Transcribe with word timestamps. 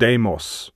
Deimos. 0.00 0.72